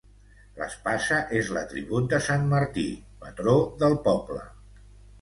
[0.61, 2.89] L'espasa és l'atribut de sant Martí,
[3.27, 4.45] patró del poble.